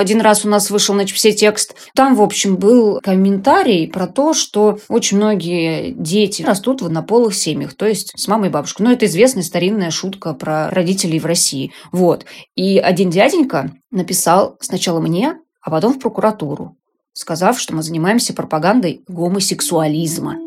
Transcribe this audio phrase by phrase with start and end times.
[0.00, 1.74] Один раз у нас вышел на все текст.
[1.94, 7.74] Там, в общем, был комментарий про то, что очень многие дети растут в однополых семьях,
[7.74, 8.86] то есть с мамой и бабушкой.
[8.86, 11.72] Ну, это известная старинная шутка про родителей в России.
[11.92, 12.24] Вот.
[12.56, 16.78] И один дяденька написал сначала мне, а потом в прокуратуру,
[17.12, 20.38] сказав, что мы занимаемся пропагандой гомосексуализма.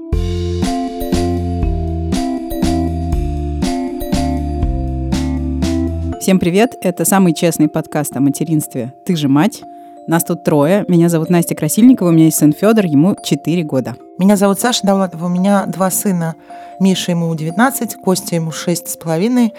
[6.24, 6.78] Всем привет!
[6.80, 9.62] Это самый честный подкаст о материнстве «Ты же мать».
[10.08, 10.86] Нас тут трое.
[10.88, 13.98] Меня зовут Настя Красильникова, у меня есть сын Федор, ему 4 года.
[14.18, 16.36] Меня зовут Саша Давлатова, у меня два сына.
[16.80, 19.52] Миша ему 19, Костя ему 6 с половиной,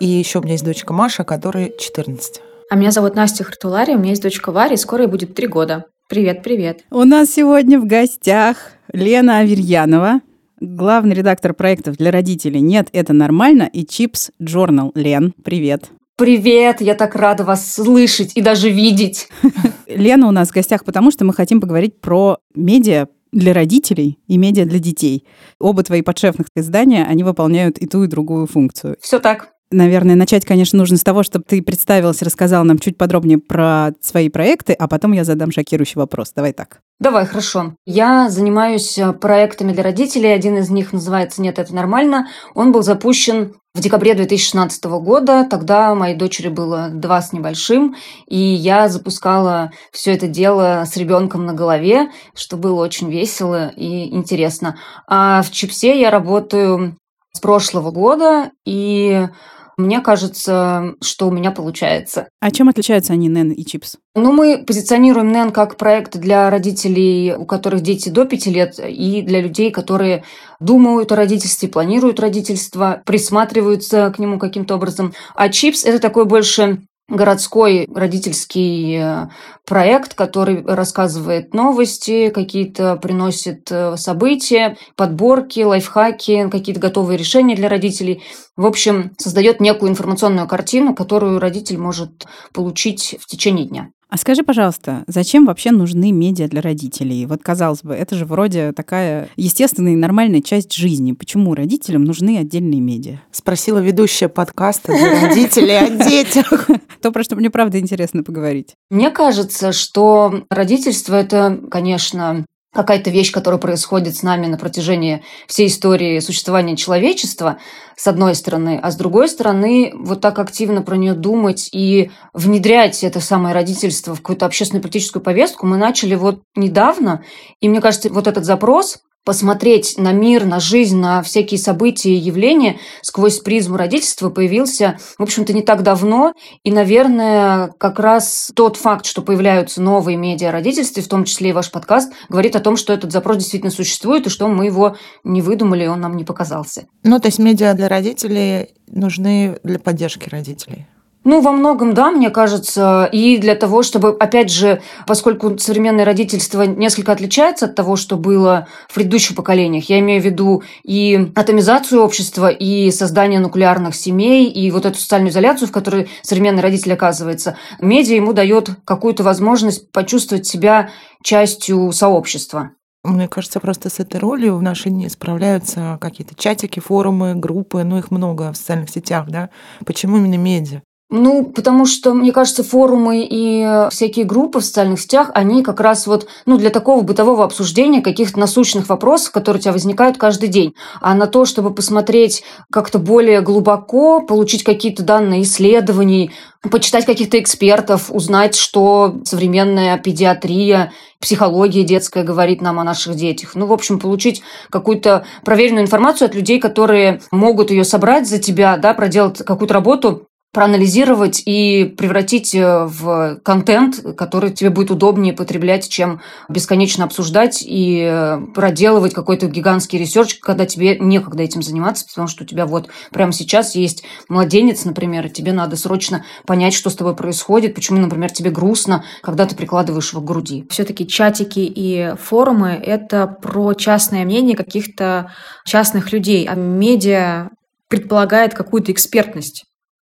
[0.00, 2.40] и еще у меня есть дочка Маша, которой 14.
[2.70, 5.46] А меня зовут Настя Хартулари, у меня есть дочка Варя, и скоро ей будет 3
[5.48, 5.84] года.
[6.08, 6.80] Привет, привет.
[6.90, 10.22] У нас сегодня в гостях Лена Аверьянова,
[10.62, 14.92] главный редактор проектов для родителей «Нет, это нормально» и Чипс Journal.
[14.94, 15.90] Лен, привет.
[16.18, 19.28] Привет, я так рада вас слышать и даже видеть.
[19.86, 24.38] Лена у нас в гостях, потому что мы хотим поговорить про медиа для родителей и
[24.38, 25.26] медиа для детей.
[25.60, 28.96] Оба твои подшефных издания, они выполняют и ту, и другую функцию.
[28.98, 29.50] Все так.
[29.70, 34.30] Наверное, начать, конечно, нужно с того, чтобы ты представилась, рассказала нам чуть подробнее про свои
[34.30, 36.32] проекты, а потом я задам шокирующий вопрос.
[36.34, 36.80] Давай так.
[36.98, 37.74] Давай, хорошо.
[37.84, 40.32] Я занимаюсь э, проектами для родителей.
[40.32, 42.28] Один из них называется «Нет, это нормально».
[42.54, 45.46] Он был запущен в декабре 2016 года.
[45.48, 47.94] Тогда моей дочери было два с небольшим,
[48.26, 54.14] и я запускала все это дело с ребенком на голове, что было очень весело и
[54.14, 54.78] интересно.
[55.06, 56.96] А в Чипсе я работаю
[57.32, 59.28] с прошлого года, и
[59.76, 62.28] мне кажется, что у меня получается.
[62.40, 63.96] А чем отличаются они, Нэн и Чипс?
[64.14, 69.22] Ну, мы позиционируем НЭН как проект для родителей, у которых дети до 5 лет, и
[69.22, 70.24] для людей, которые
[70.60, 75.12] думают о родительстве, планируют родительство, присматриваются к нему каким-то образом.
[75.34, 79.28] А Чипс– это такой больше городской родительский э,
[79.64, 88.22] проект, который рассказывает новости, какие-то приносит э, события, подборки, лайфхаки, какие-то готовые решения для родителей.
[88.56, 93.90] В общем, создает некую информационную картину, которую родитель может получить в течение дня.
[94.16, 97.26] А скажи, пожалуйста, зачем вообще нужны медиа для родителей?
[97.26, 101.12] Вот, казалось бы, это же вроде такая естественная и нормальная часть жизни.
[101.12, 103.20] Почему родителям нужны отдельные медиа?
[103.30, 106.66] Спросила ведущая подкаста для родителей о детях.
[107.02, 108.70] То, про что мне правда интересно поговорить.
[108.88, 115.68] Мне кажется, что родительство– это, конечно, какая-то вещь, которая происходит с нами на протяжении всей
[115.68, 117.58] истории существования человечества,
[117.96, 123.02] с одной стороны, а с другой стороны, вот так активно про нее думать и внедрять
[123.02, 127.24] это самое родительство в какую-то общественную политическую повестку мы начали вот недавно.
[127.60, 132.16] И мне кажется, вот этот запрос посмотреть на мир, на жизнь, на всякие события и
[132.16, 136.32] явления сквозь призму родительства появился, в общем-то, не так давно.
[136.62, 141.50] И, наверное, как раз тот факт, что появляются новые медиа о родительстве, в том числе
[141.50, 144.96] и ваш подкаст, говорит о том, что этот запрос действительно существует, и что мы его
[145.24, 146.86] не выдумали, он нам не показался.
[147.02, 150.86] Ну, то есть медиа для родителей нужны для поддержки родителей.
[151.28, 156.62] Ну, во многом, да, мне кажется, и для того, чтобы, опять же, поскольку современное родительство
[156.62, 162.00] несколько отличается от того, что было в предыдущих поколениях, я имею в виду и атомизацию
[162.00, 167.56] общества, и создание нуклеарных семей, и вот эту социальную изоляцию, в которой современный родитель оказывается,
[167.80, 170.90] медиа ему дает какую-то возможность почувствовать себя
[171.24, 172.70] частью сообщества.
[173.02, 177.98] Мне кажется, просто с этой ролью в наши дни справляются какие-то чатики, форумы, группы, ну
[177.98, 179.50] их много в социальных сетях, да.
[179.84, 180.82] Почему именно медиа?
[181.08, 186.08] Ну, потому что, мне кажется, форумы и всякие группы в социальных сетях, они как раз
[186.08, 190.74] вот, ну, для такого бытового обсуждения каких-то насущных вопросов, которые у тебя возникают каждый день.
[191.00, 196.32] А на то, чтобы посмотреть как-то более глубоко, получить какие-то данные исследований,
[196.70, 203.54] почитать каких-то экспертов, узнать, что современная педиатрия, психология детская говорит нам о наших детях.
[203.54, 208.76] Ну, в общем, получить какую-то проверенную информацию от людей, которые могут ее собрать за тебя,
[208.76, 210.25] да, проделать какую-то работу
[210.56, 218.00] проанализировать и превратить э, в контент, который тебе будет удобнее потреблять, чем бесконечно обсуждать и
[218.10, 222.88] э, проделывать какой-то гигантский research, когда тебе некогда этим заниматься, потому что у тебя вот
[223.12, 228.00] прямо сейчас есть младенец, например, и тебе надо срочно понять, что с тобой происходит, почему,
[228.00, 230.66] например, тебе грустно, когда ты прикладываешь его к груди.
[230.70, 235.30] Все-таки чатики и форумы– это про частное мнение каких-то
[235.66, 237.50] частных людей, а медиа
[237.90, 239.66] предполагает какую-то экспертность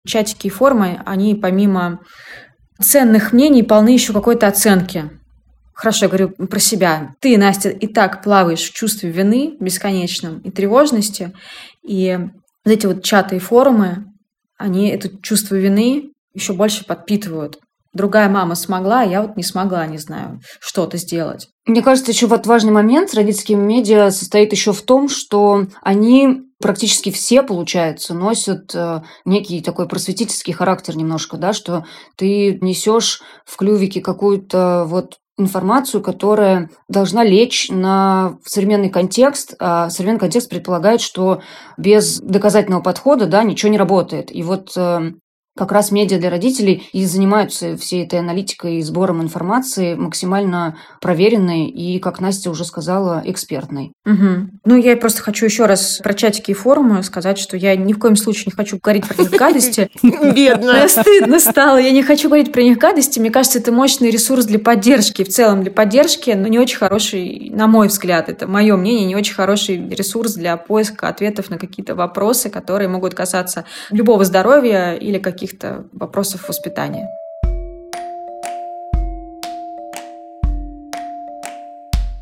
[0.07, 1.99] чатики и формы, они помимо
[2.81, 5.11] ценных мнений полны еще какой-то оценки.
[5.73, 7.13] Хорошо, я говорю про себя.
[7.19, 11.33] Ты, Настя, и так плаваешь в чувстве вины бесконечном и тревожности.
[11.83, 12.19] И
[12.65, 14.05] эти вот чаты и форумы,
[14.57, 17.59] они это чувство вины еще больше подпитывают.
[17.93, 21.47] другая мама смогла, а я вот не смогла, не знаю, что-то сделать.
[21.65, 26.46] Мне кажется, еще вот важный момент с родительскими медиа состоит еще в том, что они
[26.59, 33.57] практически все, получается, носят э, некий такой просветительский характер немножко, да, что ты несешь в
[33.57, 41.41] клювике какую-то вот информацию, которая должна лечь на современный контекст, а современный контекст предполагает, что
[41.77, 44.35] без доказательного подхода да, ничего не работает.
[44.35, 45.11] И вот э,
[45.57, 51.65] как раз медиа для родителей и занимаются всей этой аналитикой и сбором информации максимально проверенной
[51.67, 53.91] и, как Настя уже сказала, экспертной.
[54.05, 54.49] Угу.
[54.65, 57.99] Ну, я просто хочу еще раз про чатики и форумы сказать, что я ни в
[57.99, 59.89] коем случае не хочу говорить про них гадости.
[60.03, 60.87] Бедно.
[60.87, 61.77] Стыдно стало.
[61.77, 63.19] Я не хочу говорить про них гадости.
[63.19, 65.23] Мне кажется, это мощный ресурс для поддержки.
[65.23, 69.15] В целом для поддержки, но не очень хороший, на мой взгляд, это мое мнение, не
[69.15, 75.17] очень хороший ресурс для поиска ответов на какие-то вопросы, которые могут касаться любого здоровья или
[75.17, 77.07] каких каких-то вопросов воспитания.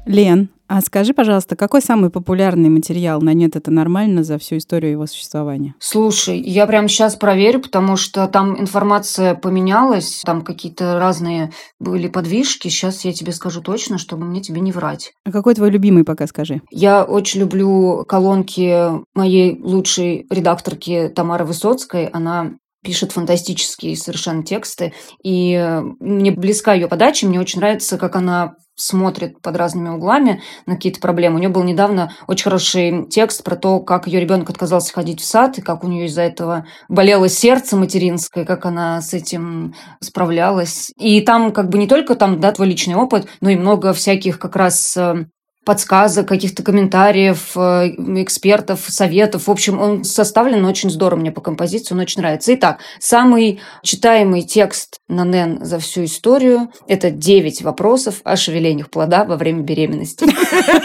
[0.05, 4.91] Лен, а скажи, пожалуйста, какой самый популярный материал на нет это нормально за всю историю
[4.91, 5.75] его существования?
[5.79, 12.67] Слушай, я прямо сейчас проверю, потому что там информация поменялась, там какие-то разные были подвижки.
[12.67, 15.13] Сейчас я тебе скажу точно, чтобы мне тебе не врать.
[15.23, 16.61] А какой твой любимый пока скажи?
[16.71, 22.07] Я очень люблю колонки моей лучшей редакторки Тамары Высоцкой.
[22.07, 22.53] Она
[22.85, 24.93] пишет фантастические совершенно тексты,
[25.23, 30.41] и э, мне близка ее подача, мне очень нравится, как она смотрит под разными углами
[30.65, 31.37] на какие-то проблемы.
[31.37, 35.25] У нее был недавно очень хороший текст про то, как ее ребенок отказался ходить в
[35.25, 40.91] сад, и как у нее из-за этого болело сердце материнское, как она с этим справлялась.
[40.97, 44.39] И там как бы не только там, да, твой личный опыт, но и много всяких
[44.39, 45.25] как раз э,
[45.65, 47.89] подсказок, каких-то комментариев, э,
[48.21, 49.47] экспертов, советов.
[49.47, 52.53] В общем, он составлен очень здорово мне по композиции, он очень нравится.
[52.53, 59.25] Итак, самый читаемый текст на НЕН за всю историю– это 9 вопросов о шевелениях плода
[59.25, 60.25] во время беременности.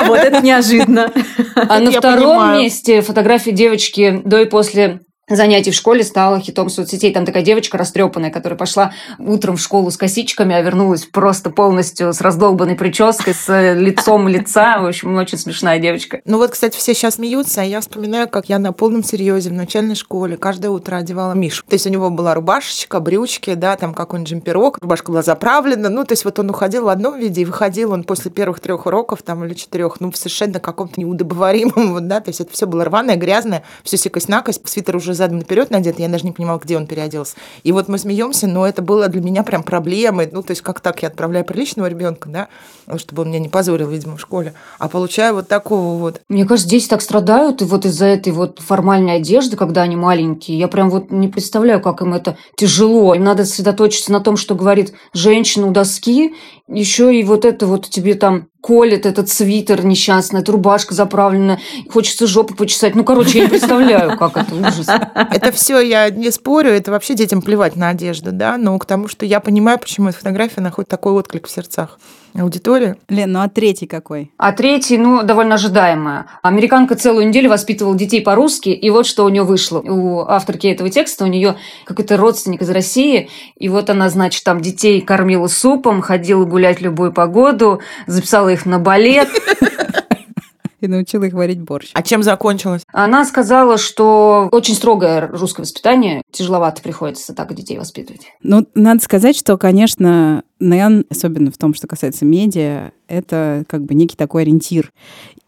[0.07, 1.13] Вот это неожиданно.
[1.55, 5.01] А на втором месте фотографии девочки до и после
[5.37, 7.13] занятий в школе стала хитом соцсетей.
[7.13, 12.13] Там такая девочка растрепанная, которая пошла утром в школу с косичками, а вернулась просто полностью
[12.13, 14.79] с раздолбанной прической, с э, лицом лица.
[14.81, 16.21] В общем, очень смешная девочка.
[16.25, 19.53] Ну вот, кстати, все сейчас смеются, а я вспоминаю, как я на полном серьезе в
[19.53, 21.65] начальной школе каждое утро одевала Мишу.
[21.67, 25.89] То есть у него была рубашечка, брючки, да, там какой-нибудь джемперок, рубашка была заправлена.
[25.89, 28.87] Ну, то есть вот он уходил в одном виде и выходил он после первых трех
[28.87, 32.67] уроков там или четырех, ну, в совершенно каком-то неудобоваримом, вот, да, то есть это все
[32.67, 36.77] было рваное, грязное, все секость-накость, свитер уже задом наперед надет, я даже не понимала, где
[36.77, 37.37] он переоделся.
[37.63, 40.29] И вот мы смеемся, но это было для меня прям проблемой.
[40.33, 42.49] Ну, то есть, как так я отправляю приличного ребенка, да,
[42.99, 46.21] чтобы он меня не позорил, видимо, в школе, а получаю вот такого вот.
[46.29, 50.59] Мне кажется, дети так страдают и вот из-за этой вот формальной одежды, когда они маленькие.
[50.59, 53.15] Я прям вот не представляю, как им это тяжело.
[53.15, 56.35] Им надо сосредоточиться на том, что говорит женщина у доски,
[56.69, 61.59] еще и вот это вот тебе там колет этот свитер несчастный, эта рубашка заправлена,
[61.91, 62.95] хочется жопу почесать.
[62.95, 64.87] Ну, короче, я не представляю, как это ужас.
[65.15, 69.09] Это все я не спорю, это вообще детям плевать на одежду, да, но к тому,
[69.09, 71.99] что я понимаю, почему эта фотография находит такой отклик в сердцах
[72.35, 72.97] аудитории.
[73.09, 74.33] Лен, ну а третий какой?
[74.37, 76.27] А третий, ну, довольно ожидаемая.
[76.43, 79.81] Американка целую неделю воспитывала детей по-русски, и вот что у нее вышло.
[79.81, 84.61] У авторки этого текста, у нее какой-то родственник из России, и вот она, значит, там
[84.61, 89.29] детей кормила супом, ходила гулять в любую погоду, записала их на балет.
[90.81, 91.91] И научила их варить борщ.
[91.95, 92.83] А чем закончилось?
[92.93, 98.27] Она сказала, что очень строгое русское воспитание, тяжеловато приходится так детей воспитывать.
[98.43, 103.95] Ну, надо сказать, что, конечно, НЭН, особенно в том, что касается медиа, это как бы
[103.95, 104.93] некий такой ориентир.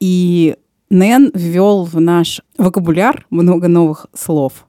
[0.01, 0.57] И
[0.91, 4.67] НЭН ввел в наш вокабуляр много новых слов.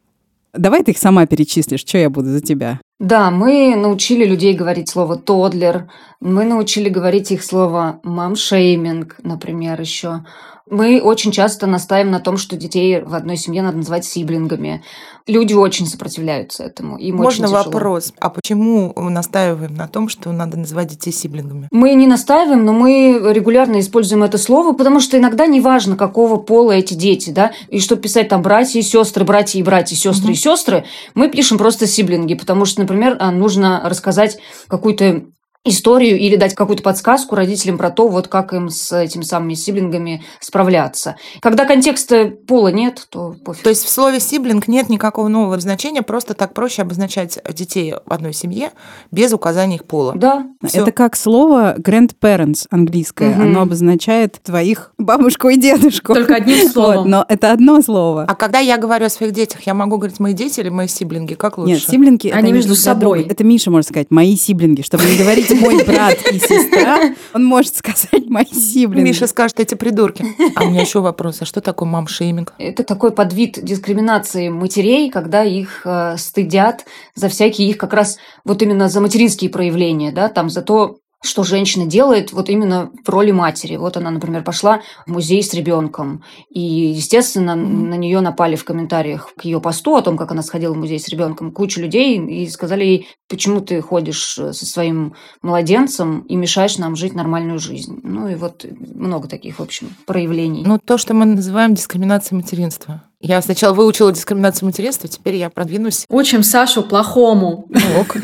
[0.53, 2.79] Давай ты их сама перечислишь, что я буду за тебя.
[2.99, 5.89] Да, мы научили людей говорить слово «тодлер»,
[6.21, 10.23] мы научили говорить их слово «мамшейминг», например, еще.
[10.69, 14.83] Мы очень часто настаиваем на том, что детей в одной семье надо называть сиблингами.
[15.25, 16.97] Люди очень сопротивляются этому.
[16.97, 18.13] Им Можно очень вопрос?
[18.19, 21.69] А почему настаиваем на том, что надо называть детей сиблингами?
[21.71, 26.73] Мы не настаиваем, но мы регулярно используем это слово, потому что иногда неважно, какого пола
[26.73, 30.33] эти дети, да, и чтобы писать там братья и сестры, братья и братья, сестры угу.
[30.33, 35.23] и сестры, мы пишем просто сиблинги, потому что, например, а, нужно рассказать какую-то
[35.65, 40.23] историю или дать какую-то подсказку родителям про то, вот как им с этими самыми сиблингами
[40.41, 41.15] справляться.
[41.39, 43.63] Когда контекста пола нет, то пофиг.
[43.63, 48.11] То есть в слове сиблинг нет никакого нового значения, просто так проще обозначать детей в
[48.11, 48.71] одной семье
[49.11, 50.13] без указания их пола.
[50.15, 50.47] Да.
[50.65, 50.81] Всё.
[50.81, 53.29] Это как слово grandparents английское.
[53.29, 53.41] Мгм.
[53.41, 56.13] Оно обозначает твоих бабушку и дедушку.
[56.13, 56.97] Только одним словом.
[56.97, 58.25] Вот, но это одно слово.
[58.27, 61.35] А когда я говорю о своих детях, я могу говорить мои дети или мои сиблинги?
[61.35, 61.71] Как лучше?
[61.71, 62.81] Нет, сиблинги это Они между друга.
[62.81, 63.23] собой.
[63.29, 64.81] Это Миша может сказать, мои сиблинги.
[64.81, 69.07] Чтобы не говорить мой брат и сестра, он может сказать мои сиблинги.
[69.07, 70.25] Миша скажет, эти придурки.
[70.55, 72.53] А у меня еще вопрос, а что такое мам-шейминг?
[72.57, 78.61] Это такой подвид дискриминации матерей, когда их э, стыдят за всякие их как раз вот
[78.61, 83.31] именно за материнские проявления, да, там за то, что женщина делает вот именно в роли
[83.31, 83.77] матери.
[83.77, 89.33] Вот она, например, пошла в музей с ребенком, и, естественно, на нее напали в комментариях
[89.35, 92.47] к ее посту о том, как она сходила в музей с ребенком, куча людей, и
[92.49, 97.99] сказали ей, почему ты ходишь э, со своим младенцем и мешаешь нам жить нормальную жизнь.
[98.03, 100.63] Ну и вот много таких, в общем, проявлений.
[100.65, 103.03] Ну, то, что мы называем дискриминацией материнства.
[103.21, 106.05] Я сначала выучила дискриминацию материнства, теперь я продвинусь.
[106.09, 107.67] Учим Сашу плохому.
[107.69, 108.17] Ну, ок.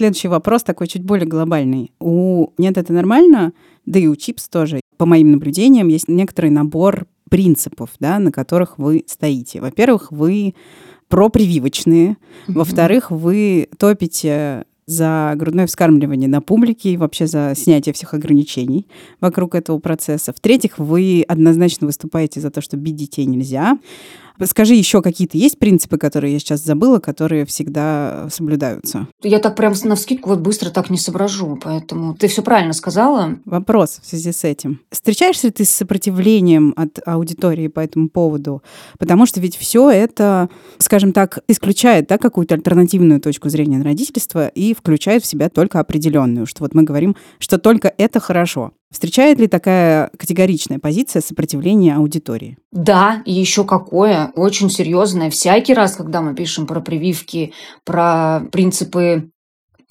[0.00, 1.92] Следующий вопрос такой чуть более глобальный.
[2.00, 3.52] У «Нет, это нормально»,
[3.84, 8.78] да и у ЧИПС тоже, по моим наблюдениям, есть некоторый набор принципов, да, на которых
[8.78, 9.60] вы стоите.
[9.60, 10.54] Во-первых, вы
[11.08, 12.16] пропрививочные.
[12.48, 18.88] Во-вторых, вы топите за грудное вскармливание на публике и вообще за снятие всех ограничений
[19.20, 20.32] вокруг этого процесса.
[20.32, 23.78] В-третьих, вы однозначно выступаете за то, что бить детей нельзя.
[24.44, 29.06] Скажи, еще какие-то есть принципы, которые я сейчас забыла, которые всегда соблюдаются?
[29.22, 33.36] Я так прям на вскидку вот быстро так не соображу, поэтому ты все правильно сказала.
[33.44, 34.80] Вопрос в связи с этим.
[34.90, 38.62] Встречаешься ли ты с сопротивлением от аудитории по этому поводу?
[38.98, 44.48] Потому что ведь все это, скажем так, исключает да, какую-то альтернативную точку зрения на родительство
[44.48, 48.72] и включает в себя только определенную, что вот мы говорим, что только это хорошо.
[48.92, 52.58] Встречает ли такая категоричная позиция сопротивления аудитории?
[52.72, 55.30] Да, и еще какое, очень серьезное.
[55.30, 57.52] Всякий раз, когда мы пишем про прививки,
[57.84, 59.30] про принципы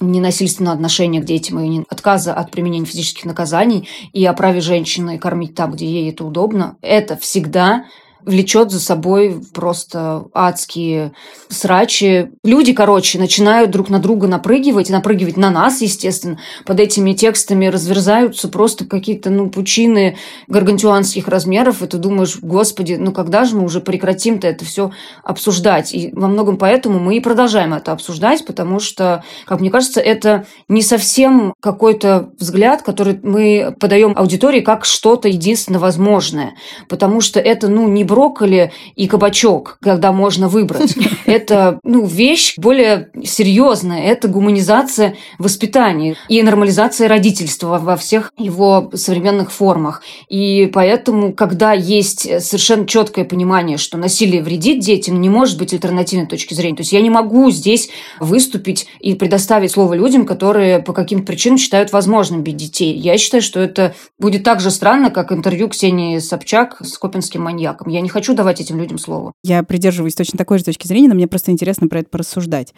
[0.01, 5.56] ненасильственного отношения к детям и отказа от применения физических наказаний и о праве женщины кормить
[5.56, 7.86] там, где ей это удобно, это всегда
[8.26, 11.14] влечет за собой просто адские
[11.50, 12.32] срачи.
[12.44, 16.40] Люди, короче, начинают друг на друга напрыгивать, напрыгивать на нас, естественно.
[16.66, 23.12] Под этими текстами разверзаются просто какие-то, ну, пучины гаргантюанских размеров, и ты думаешь, господи, ну
[23.12, 24.92] когда же мы уже прекратим-то это все
[25.24, 25.94] обсуждать?
[25.94, 30.46] И во многом поэтому мы и продолжаем это обсуждать, потому что, как мне кажется, это
[30.68, 36.56] не совсем какой-то взгляд, который мы подаем аудитории как что-то единственно возможное,
[36.88, 40.96] потому что это, ну, не брокколи и кабачок, когда можно выбрать.
[41.25, 49.51] Это, ну, вещь более серьезная, это гуманизация воспитания и нормализация родительства во всех его современных
[49.51, 50.01] формах.
[50.28, 56.25] И поэтому, когда есть совершенно четкое понимание, что насилие вредит детям, не может быть альтернативной
[56.25, 56.78] точки зрения.
[56.78, 57.89] То есть я не могу здесь
[58.20, 62.96] выступить и предоставить слово людям, которые по каким-то причинам считают возможным бить детей.
[62.96, 67.89] Я считаю, что это будет так же странно, как интервью Ксении Собчак с копинским маньяком.
[67.89, 69.34] Я не хочу давать этим людям слово.
[69.44, 72.74] Я придерживаюсь точно такой же точки зрения, но мне просто интересно про это порассуждать.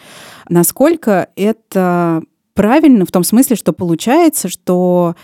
[0.50, 2.22] Насколько это
[2.54, 5.16] правильно в том смысле, что получается, что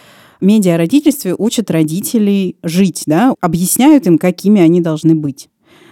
[0.42, 5.50] медиа родительстве учат родителей жить, да, объясняют им, какими они должны быть.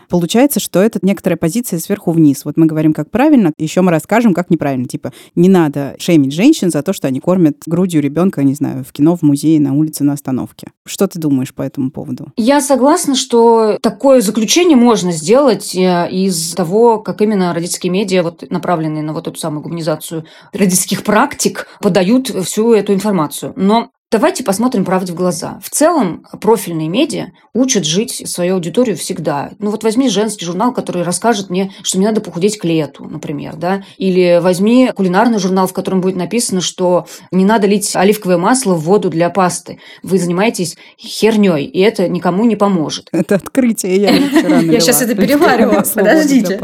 [0.10, 2.46] Получается, что это некоторая позиция сверху вниз.
[2.46, 4.86] Вот мы говорим, как правильно, еще мы расскажем, как неправильно.
[4.86, 8.92] Типа, не надо шеймить женщин за то, что они кормят грудью ребенка, не знаю, в
[8.92, 10.68] кино, в музее, на улице, на остановке.
[10.86, 12.32] Что ты думаешь по этому поводу?
[12.38, 18.50] Я согласна, что такое заключение можно сделать э, из того, как именно родительские медиа, вот,
[18.50, 23.54] направленные на вот эту самую гуманизацию родительских практик, подают всю эту информацию.
[23.56, 25.60] Но Давайте посмотрим правде в глаза.
[25.64, 29.52] В целом, профильные медиа учат жить свою аудиторию всегда.
[29.60, 33.56] Ну вот возьми женский журнал, который расскажет мне, что мне надо похудеть к лету, например,
[33.56, 33.84] да.
[33.98, 38.84] Или возьми кулинарный журнал, в котором будет написано, что не надо лить оливковое масло в
[38.84, 39.80] воду для пасты.
[40.04, 43.10] Вы занимаетесь херней, и это никому не поможет.
[43.12, 46.62] Это открытие я вчера Я щас это перевариваю, подождите.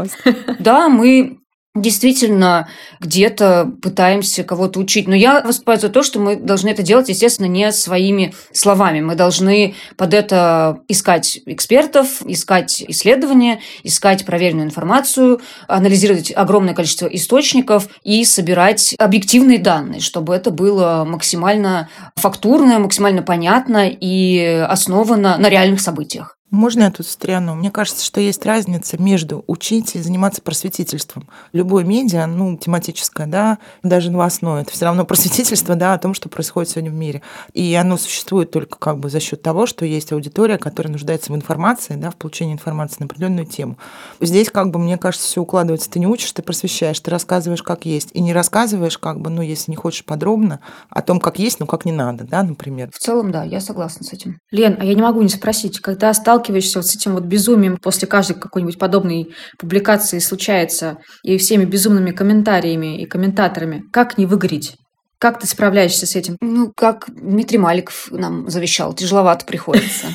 [0.60, 1.41] Да, мы
[1.74, 2.68] действительно
[3.00, 5.08] где-то пытаемся кого-то учить.
[5.08, 9.00] Но я выступаю за то, что мы должны это делать, естественно, не своими словами.
[9.00, 17.88] Мы должны под это искать экспертов, искать исследования, искать проверенную информацию, анализировать огромное количество источников
[18.02, 25.80] и собирать объективные данные, чтобы это было максимально фактурно, максимально понятно и основано на реальных
[25.80, 26.36] событиях.
[26.52, 27.54] Можно я тут встряну?
[27.54, 31.26] Мне кажется, что есть разница между учить и заниматься просветительством.
[31.54, 36.28] Любое медиа, ну, тематическое, да, даже новостное, это все равно просветительство, да, о том, что
[36.28, 37.22] происходит сегодня в мире.
[37.54, 41.36] И оно существует только как бы за счет того, что есть аудитория, которая нуждается в
[41.36, 43.78] информации, да, в получении информации на определенную тему.
[44.20, 45.90] Здесь, как бы, мне кажется, все укладывается.
[45.90, 48.10] Ты не учишь, ты просвещаешь, ты рассказываешь, как есть.
[48.12, 51.66] И не рассказываешь, как бы, ну, если не хочешь подробно, о том, как есть, ну,
[51.66, 52.90] как не надо, да, например.
[52.92, 54.38] В целом, да, я согласна с этим.
[54.50, 57.76] Лен, а я не могу не спросить, когда стал сталкиваешься вот с этим вот безумием
[57.76, 64.76] после каждой какой-нибудь подобной публикации случается, и всеми безумными комментариями и комментаторами, как не выгореть?
[65.18, 66.36] Как ты справляешься с этим?
[66.40, 70.08] Ну, как Дмитрий Маликов нам завещал, тяжеловато приходится.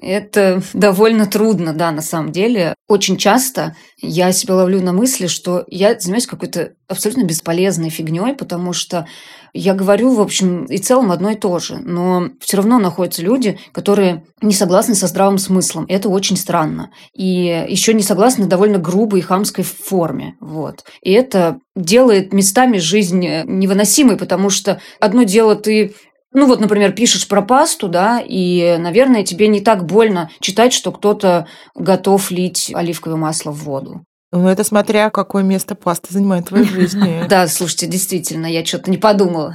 [0.00, 2.74] Это довольно трудно, да, на самом деле.
[2.88, 8.72] Очень часто я себя ловлю на мысли, что я занимаюсь какой-то абсолютно бесполезной фигней, потому
[8.72, 9.06] что
[9.52, 13.58] я говорю, в общем и целом одно и то же, но все равно находятся люди,
[13.72, 15.84] которые не согласны со здравым смыслом.
[15.88, 16.90] Это очень странно.
[17.14, 20.36] И еще не согласны довольно грубой и хамской форме.
[20.40, 20.84] Вот.
[21.02, 25.94] И это делает местами жизнь невыносимой, потому что одно дело ты
[26.32, 30.92] ну вот, например, пишешь про пасту, да, и, наверное, тебе не так больно читать, что
[30.92, 34.04] кто-то готов лить оливковое масло в воду.
[34.30, 37.24] Ну, это смотря какое место паста занимает в твоей жизни.
[37.28, 39.54] Да, слушайте, действительно, я что-то не подумала.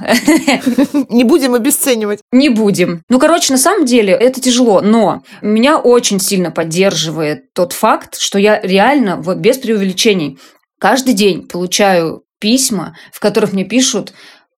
[1.08, 2.20] Не будем обесценивать.
[2.32, 3.02] Не будем.
[3.08, 8.38] Ну, короче, на самом деле это тяжело, но меня очень сильно поддерживает тот факт, что
[8.38, 10.38] я реально, вот без преувеличений,
[10.80, 14.12] каждый день получаю письма, в которых мне пишут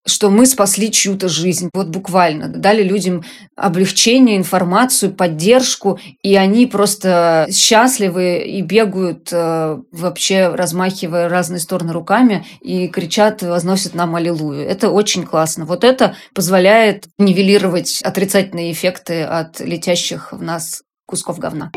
[0.07, 1.69] что мы спасли чью-то жизнь.
[1.75, 2.49] Вот буквально.
[2.49, 3.25] Дали людям
[3.57, 12.47] облегчение, информацию, поддержку, и они просто счастливы и бегают э, вообще, размахивая разные стороны руками
[12.61, 14.67] и кричат, возносят нам аллилуйю.
[14.67, 15.65] Это очень классно.
[15.65, 21.73] Вот это позволяет нивелировать отрицательные эффекты от летящих в нас кусков говна.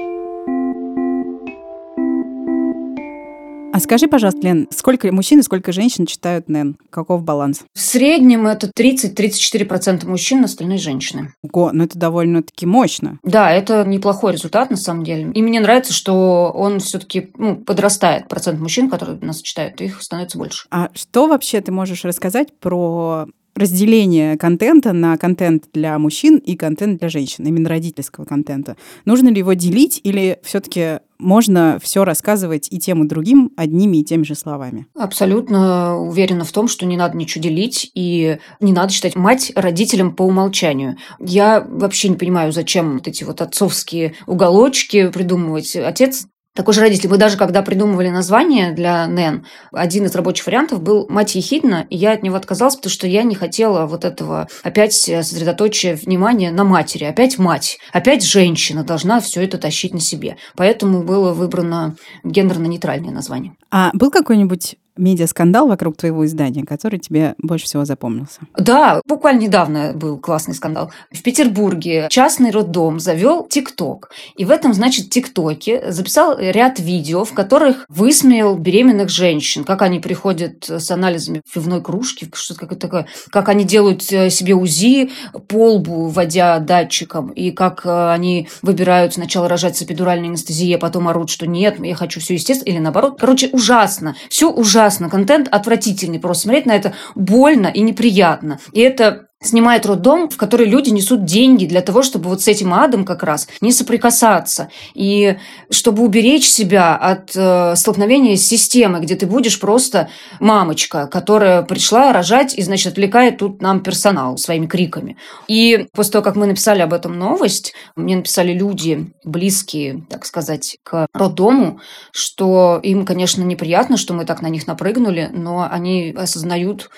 [3.80, 6.76] А скажи, пожалуйста, Лен, сколько мужчин и сколько женщин читают НЭН?
[6.90, 7.64] Каков баланс?
[7.74, 11.34] В среднем это 30-34% мужчин, остальные женщины.
[11.42, 13.20] Ого, ну это довольно-таки мощно.
[13.24, 15.32] Да, это неплохой результат на самом деле.
[15.34, 20.38] И мне нравится, что он все-таки ну, подрастает, процент мужчин, которые нас читают, их становится
[20.38, 20.68] больше.
[20.72, 27.00] А что вообще ты можешь рассказать про разделение контента на контент для мужчин и контент
[27.00, 28.78] для женщин, именно родительского контента.
[29.06, 34.04] Нужно ли его делить или все-таки можно все рассказывать и тем, и другим одними и
[34.06, 34.88] теми же словами.
[34.96, 40.16] Абсолютно уверена в том, что не надо ничего делить, и не надо считать мать родителем
[40.16, 40.96] по умолчанию.
[41.20, 45.76] Я вообще не понимаю, зачем вот эти вот отцовские уголочки придумывать.
[45.76, 46.26] Отец
[46.60, 47.08] такой же родитель.
[47.08, 51.96] Мы даже когда придумывали название для НЭН, один из рабочих вариантов был «Мать ехидна», и
[51.96, 56.66] я от него отказалась, потому что я не хотела вот этого опять сосредоточия внимания на
[56.66, 57.06] матери.
[57.06, 60.36] Опять мать, опять женщина должна все это тащить на себе.
[60.58, 61.96] Поэтому было выбрано
[62.26, 63.54] гендерно-нейтральное название.
[63.72, 68.42] А был какой-нибудь медиаскандал вокруг твоего издания, который тебе больше всего запомнился?
[68.58, 70.92] Да, буквально недавно был классный скандал.
[71.12, 74.12] В Петербурге частный роддом завел ТикТок.
[74.36, 80.00] И в этом, значит, ТикТоке записал ряд видео, в которых высмеял беременных женщин, как они
[80.00, 85.12] приходят с анализами в пивной кружки, что-то такое, как они делают э, себе УЗИ
[85.48, 90.80] по лбу, вводя датчиком, и как э, они выбирают сначала рожать с эпидуральной анестезией, а
[90.80, 93.18] потом орут, что нет, я хочу все естественно, или наоборот.
[93.20, 94.16] Короче, ужасно.
[94.30, 95.10] Все ужасно ужасно.
[95.10, 96.20] Контент отвратительный.
[96.20, 98.60] Просто смотреть на это больно и неприятно.
[98.74, 102.74] И это снимает роддом, в который люди несут деньги для того, чтобы вот с этим
[102.74, 104.70] адом как раз не соприкасаться.
[104.94, 105.38] И
[105.70, 110.10] чтобы уберечь себя от э, столкновения с системой, где ты будешь просто
[110.42, 115.16] мамочка, которая пришла рожать и, значит, отвлекает тут нам персонал своими криками.
[115.48, 120.78] И после того, как мы написали об этом новость, мне написали люди, близкие, так сказать,
[120.84, 121.80] к роддому,
[122.12, 126.90] что им, конечно, неприятно, что мы так на них напрыгнули, но они осознают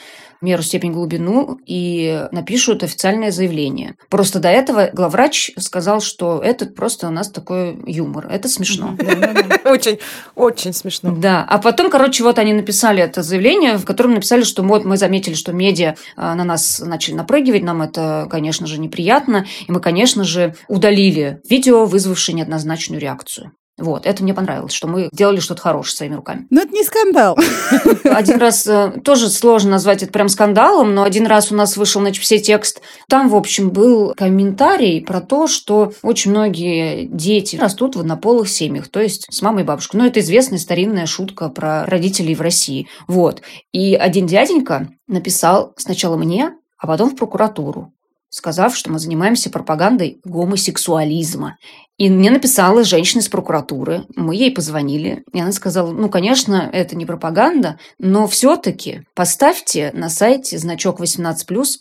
[0.41, 3.95] меру, степень, глубину и напишут официальное заявление.
[4.10, 8.27] Просто до этого главврач сказал, что это просто у нас такой юмор.
[8.27, 8.97] Это смешно.
[9.63, 9.99] Очень,
[10.36, 11.15] очень смешно.
[11.15, 11.45] Да.
[11.47, 15.34] А потом, короче, вот они написали это заявление, в котором написали, что вот мы заметили,
[15.34, 20.23] что медиа а, на нас начали напрыгивать, нам это, конечно же, неприятно, и мы, конечно
[20.23, 23.54] же, удалили видео, вызвавшее неоднозначную реакцию.
[23.77, 26.45] Вот, это мне понравилось, что мы делали что-то хорошее своими руками.
[26.49, 27.38] Но это не скандал.
[28.03, 32.01] Один раз, э, тоже сложно назвать это прям скандалом, но один раз у нас вышел
[32.01, 32.81] на все текст.
[33.07, 38.89] Там, в общем, был комментарий про то, что очень многие дети растут в однополых семьях,
[38.89, 39.99] то есть с мамой и бабушкой.
[39.99, 42.88] Ну, это известная старинная шутка про родителей в России.
[43.07, 43.41] Вот.
[43.71, 47.93] И один дяденька написал сначала мне, а потом в прокуратуру
[48.32, 51.58] сказав, что мы занимаемся пропагандой гомосексуализма.
[51.98, 54.06] И мне написала женщина из прокуратуры.
[54.15, 55.24] Мы ей позвонили.
[55.34, 61.36] И она сказала, ну, конечно, это не пропаганда, но все-таки поставьте на сайте значок 18+,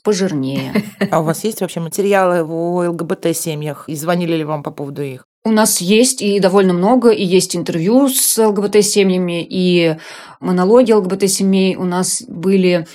[0.04, 0.74] пожирнее.
[1.10, 3.84] А у вас есть вообще материалы о ЛГБТ-семьях?
[3.88, 5.24] И звонили ли вам по поводу их?
[5.42, 9.96] У нас есть и довольно много, и есть интервью с ЛГБТ-семьями, и
[10.38, 12.86] монологи ЛГБТ-семей у нас были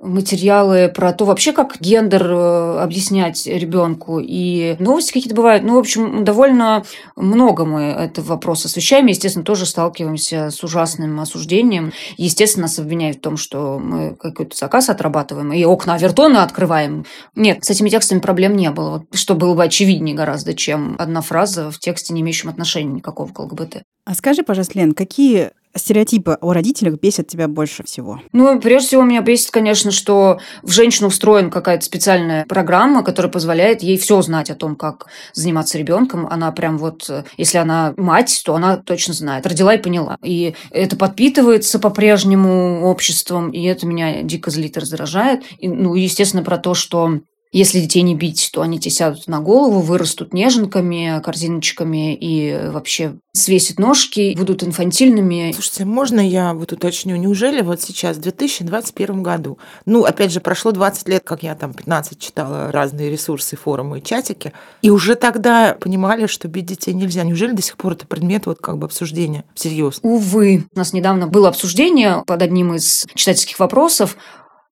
[0.00, 4.20] материалы про то вообще, как гендер э, объяснять ребенку.
[4.20, 5.64] И новости какие-то бывают.
[5.64, 6.84] Ну, в общем, довольно
[7.16, 9.06] много мы этот вопрос освещаем.
[9.06, 11.92] Естественно, тоже сталкиваемся с ужасным осуждением.
[12.16, 17.06] Естественно, нас обвиняют в том, что мы какой-то заказ отрабатываем и окна Авертона открываем.
[17.34, 19.04] Нет, с этими текстами проблем не было.
[19.12, 23.38] Что было бы очевиднее гораздо, чем одна фраза в тексте, не имеющем отношения никакого к
[23.38, 23.82] ЛГБТ.
[24.06, 28.20] А скажи, пожалуйста, Лен, какие стереотипы о родителях бесят тебя больше всего?
[28.32, 33.82] Ну, прежде всего, меня бесит, конечно, что в женщину встроена какая-то специальная программа, которая позволяет
[33.82, 36.26] ей все знать о том, как заниматься ребенком.
[36.26, 39.46] Она прям вот, если она мать, то она точно знает.
[39.46, 40.18] Родила и поняла.
[40.22, 45.42] И это подпитывается по-прежнему обществом, и это меня дико злит и раздражает.
[45.58, 47.20] И, ну, естественно, про то, что
[47.54, 53.14] если детей не бить, то они тебе сядут на голову, вырастут неженками, корзиночками и вообще
[53.32, 55.52] свесят ножки, будут инфантильными.
[55.52, 57.16] Слушайте, можно я вот уточню?
[57.16, 61.74] Неужели вот сейчас, в 2021 году, ну, опять же, прошло 20 лет, как я там
[61.74, 67.22] 15 читала разные ресурсы, форумы и чатики, и уже тогда понимали, что бить детей нельзя.
[67.22, 70.00] Неужели до сих пор это предмет вот как бы обсуждения всерьез?
[70.02, 70.64] Увы.
[70.74, 74.16] У нас недавно было обсуждение под одним из читательских вопросов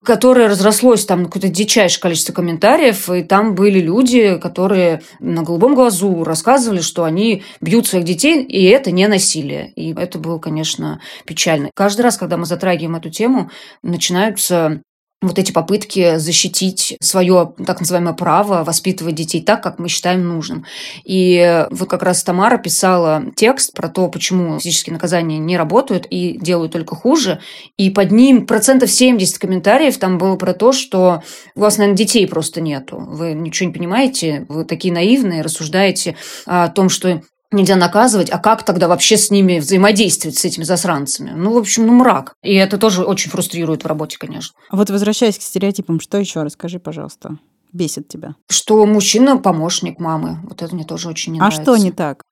[0.03, 6.23] которое разрослось там какое-то дичайшее количество комментариев, и там были люди, которые на голубом глазу
[6.23, 9.71] рассказывали, что они бьют своих детей, и это не насилие.
[9.75, 11.71] И это было, конечно, печально.
[11.73, 13.49] Каждый раз, когда мы затрагиваем эту тему,
[13.81, 14.81] начинаются
[15.27, 20.65] вот эти попытки защитить свое так называемое право воспитывать детей так, как мы считаем нужным.
[21.03, 26.37] И вот как раз Тамара писала текст про то, почему физические наказания не работают и
[26.39, 27.39] делают только хуже.
[27.77, 31.23] И под ним процентов 70 комментариев там было про то, что
[31.55, 32.97] у вас, наверное, детей просто нету.
[32.99, 37.21] Вы ничего не понимаете, вы такие наивные, рассуждаете о том, что
[37.53, 41.31] нельзя наказывать, а как тогда вообще с ними взаимодействовать, с этими засранцами?
[41.31, 42.33] Ну, в общем, ну, мрак.
[42.43, 44.55] И это тоже очень фрустрирует в работе, конечно.
[44.69, 46.43] А вот возвращаясь к стереотипам, что еще?
[46.43, 47.37] Расскажи, пожалуйста.
[47.73, 48.35] Бесит тебя?
[48.49, 50.37] Что мужчина помощник мамы.
[50.43, 51.61] Вот это мне тоже очень не а нравится.
[51.61, 52.23] А что не так?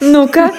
[0.00, 0.52] Ну-ка.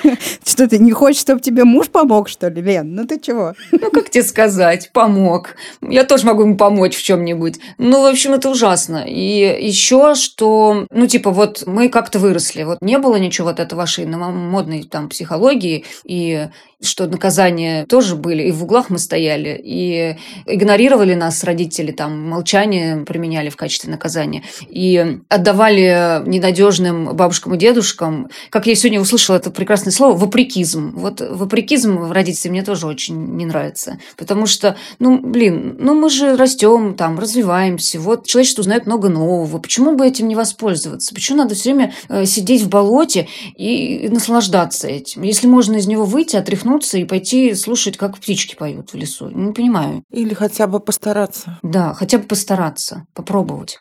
[0.46, 2.94] Что ты не хочешь, чтобы тебе муж помог, что ли, Лен?
[2.94, 3.54] Ну ты чего?
[3.72, 4.92] Ну как тебе сказать?
[4.94, 5.56] Помог.
[5.82, 7.60] Я тоже могу ему помочь в чем-нибудь.
[7.78, 9.06] Ну, в общем, это ужасно.
[9.08, 12.64] И еще, что, ну, типа, вот мы как-то выросли.
[12.64, 16.50] Вот не было ничего вот этого вашей модной там психологии и
[16.82, 22.98] что наказания тоже были, и в углах мы стояли, и игнорировали нас родители, там, молчание
[22.98, 29.50] применяли в качестве наказания, и отдавали ненадежным бабушкам и дедушкам, как я сегодня услышала это
[29.50, 30.94] прекрасное слово, вопрекизм.
[30.96, 36.12] Вот вопрекизм в родителей мне тоже очень не нравится, потому что, ну, блин, ну мы
[36.12, 41.16] же растем, там, развиваемся, вот человечество узнает много нового, почему бы этим не воспользоваться?
[41.16, 45.24] Почему надо все время э, сидеть в болоте и наслаждаться этим?
[45.24, 49.30] Если можно из него выйти, отряхнуть проснуться и пойти слушать, как птички поют в лесу.
[49.30, 50.04] Не понимаю.
[50.12, 51.58] Или хотя бы постараться.
[51.64, 53.80] Да, хотя бы постараться, попробовать.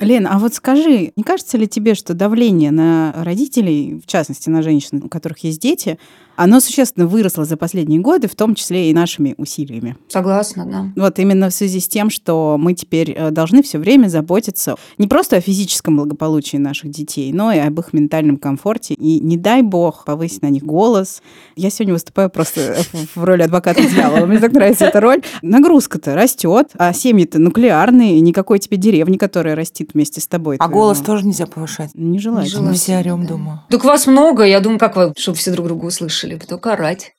[0.00, 4.62] Лен, а вот скажи, не кажется ли тебе, что давление на родителей, в частности на
[4.62, 5.98] женщин, у которых есть дети,
[6.36, 9.96] оно существенно выросло за последние годы, в том числе и нашими усилиями.
[10.08, 11.02] Согласна, да.
[11.02, 15.06] Вот именно в связи с тем, что мы теперь э, должны все время заботиться не
[15.06, 18.94] просто о физическом благополучии наших детей, но и об их ментальном комфорте.
[18.94, 21.22] И не дай бог повысить на них голос.
[21.56, 22.76] Я сегодня выступаю просто
[23.14, 24.26] в роли адвоката дьявола.
[24.26, 25.22] Мне так нравится эта роль.
[25.42, 30.56] Нагрузка-то растет, а семьи-то нуклеарные, никакой тебе деревни, которая растит вместе с тобой.
[30.58, 31.90] А голос тоже нельзя повышать.
[31.94, 32.62] Не желательно.
[32.62, 33.60] Мы все орем, думаю.
[33.70, 37.12] Так вас много, я думаю, как вы, чтобы все друг друга услышали слышали, только орать.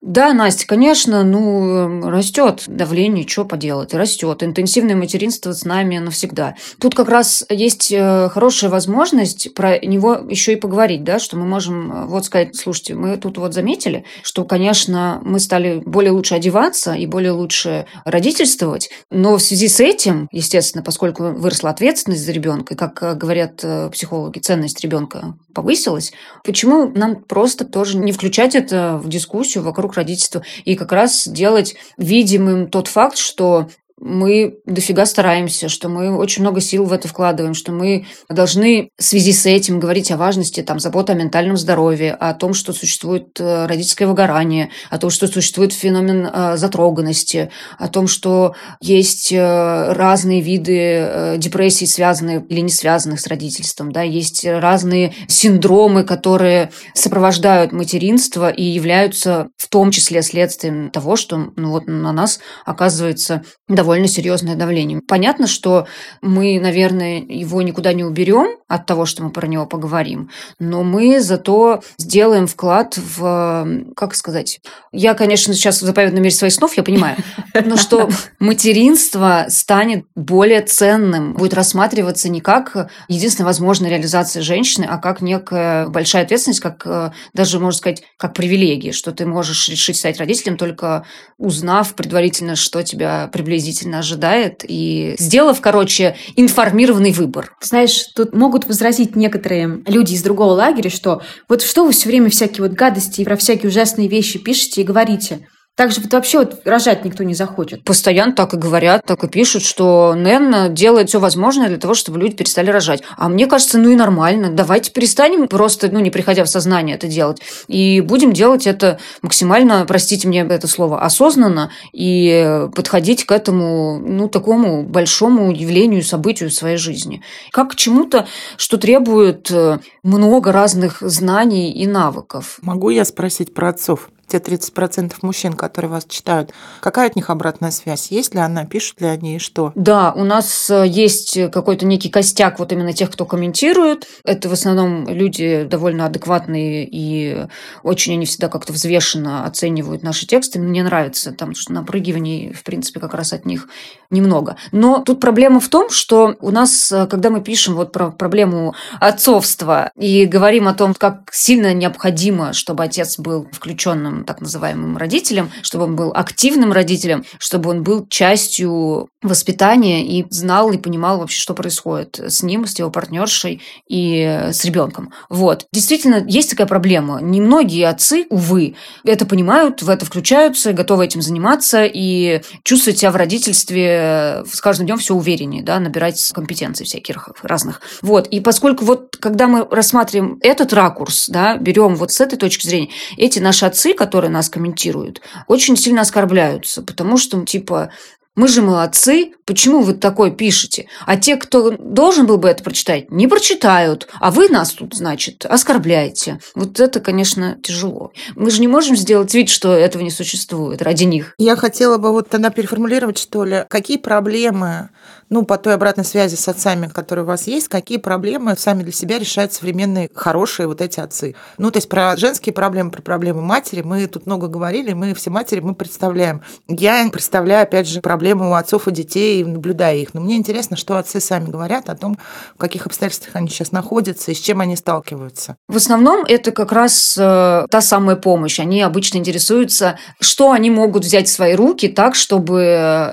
[0.00, 4.44] Да, Настя, конечно, ну, растет давление, что поделать, растет.
[4.44, 6.54] Интенсивное материнство с нами навсегда.
[6.80, 11.46] Тут как раз есть э, хорошая возможность про него еще и поговорить, да, что мы
[11.46, 16.36] можем э, вот сказать, слушайте, мы тут вот заметили, что, конечно, мы стали более лучше
[16.36, 22.30] одеваться и более лучше родительствовать, но в связи с этим, естественно, поскольку выросла ответственность за
[22.30, 26.12] ребенка, и, как э, говорят психологи, ценность ребенка повысилась,
[26.44, 31.76] почему нам просто тоже не включать это в дискуссию вокруг родительства и как раз делать
[31.96, 33.68] видимым тот факт, что
[34.00, 39.02] мы дофига стараемся, что мы очень много сил в это вкладываем, что мы должны в
[39.02, 43.40] связи с этим говорить о важности там, заботы о ментальном здоровье, о том, что существует
[43.40, 49.92] э, родительское выгорание, о том, что существует феномен э, затроганности, о том, что есть э,
[49.92, 57.72] разные виды депрессий, связанные или не связанных с родительством, да, есть разные синдромы, которые сопровождают
[57.72, 63.87] материнство и являются в том числе следствием того, что ну, вот на нас оказывается довольно
[64.06, 65.00] серьезное давление.
[65.00, 65.86] Понятно, что
[66.20, 71.20] мы, наверное, его никуда не уберем от того, что мы про него поговорим, но мы
[71.20, 74.60] зато сделаем вклад в, как сказать,
[74.92, 77.16] я, конечно, сейчас в заповедном мире своих снов, я понимаю,
[77.64, 84.98] но что материнство станет более ценным, будет рассматриваться не как единственная возможная реализация женщины, а
[84.98, 90.18] как некая большая ответственность, как даже, можно сказать, как привилегия, что ты можешь решить стать
[90.18, 91.04] родителем, только
[91.38, 97.56] узнав предварительно, что тебя приблизительно ожидает, и сделав, короче, информированный выбор.
[97.60, 102.30] Знаешь, тут могут возразить некоторые люди из другого лагеря, что вот что вы все время
[102.30, 105.46] всякие вот гадости и про всякие ужасные вещи пишете и говорите.
[105.78, 107.84] Так же вот вообще вот рожать никто не захочет.
[107.84, 112.18] Постоянно так и говорят, так и пишут, что Нэн делает все возможное для того, чтобы
[112.18, 113.04] люди перестали рожать.
[113.16, 114.50] А мне кажется, ну и нормально.
[114.50, 117.40] Давайте перестанем просто, ну не приходя в сознание это делать.
[117.68, 124.28] И будем делать это максимально, простите мне это слово, осознанно и подходить к этому, ну
[124.28, 127.22] такому большому явлению, событию в своей жизни.
[127.52, 132.58] Как к чему-то, что требует э, много разных знаний и навыков.
[132.62, 134.10] Могу я спросить про отцов?
[134.28, 138.10] Те 30% мужчин, которые вас читают, какая от них обратная связь?
[138.10, 139.72] Есть ли она, пишут ли они и что?
[139.74, 144.06] Да, у нас э, есть какой-то некий костяк вот именно тех, кто комментирует.
[144.24, 147.46] Это в основном люди довольно адекватные и
[147.82, 150.58] очень они всегда как-то взвешенно оценивают наши тексты.
[150.58, 153.68] Мне нравится, там что напрыгиваний, в принципе, как раз от них
[154.10, 154.56] немного.
[154.72, 158.74] Но тут проблема в том, что у нас, э, когда мы пишем вот про проблему
[159.00, 165.50] отцовства и говорим о том, как сильно необходимо, чтобы отец был включенным так называемым родителем,
[165.62, 171.40] чтобы он был активным родителем, чтобы он был частью воспитания и знал и понимал вообще,
[171.40, 175.12] что происходит с ним, с его партнершей и с ребенком.
[175.28, 175.66] Вот.
[175.72, 177.20] Действительно, есть такая проблема.
[177.20, 183.16] Немногие отцы, увы, это понимают, в это включаются, готовы этим заниматься и чувствуют себя в
[183.16, 187.80] родительстве с каждым днем все увереннее, да, набирать компетенций всяких разных.
[188.02, 188.26] Вот.
[188.28, 192.90] И поскольку вот, когда мы рассматриваем этот ракурс, да, берем вот с этой точки зрения,
[193.16, 197.90] эти наши отцы, которые нас комментируют, очень сильно оскорбляются, потому что, типа,
[198.38, 200.86] мы же молодцы, почему вы такое пишете?
[201.04, 205.44] А те, кто должен был бы это прочитать, не прочитают, а вы нас тут, значит,
[205.44, 206.38] оскорбляете.
[206.54, 208.12] Вот это, конечно, тяжело.
[208.34, 211.34] Мы же не можем сделать вид, что этого не существует ради них.
[211.36, 214.88] Я хотела бы вот тогда переформулировать, что ли, какие проблемы
[215.30, 218.92] ну, по той обратной связи с отцами, которые у вас есть, какие проблемы сами для
[218.92, 221.34] себя решают современные хорошие вот эти отцы.
[221.58, 225.30] Ну, то есть про женские проблемы, про проблемы матери мы тут много говорили, мы все
[225.30, 226.42] матери мы представляем.
[226.66, 230.14] Я представляю, опять же, проблемы у отцов и детей, наблюдая их.
[230.14, 232.18] Но мне интересно, что отцы сами говорят о том,
[232.54, 235.56] в каких обстоятельствах они сейчас находятся и с чем они сталкиваются.
[235.68, 238.60] В основном это как раз э, та самая помощь.
[238.60, 242.60] Они обычно интересуются, что они могут взять в свои руки так, чтобы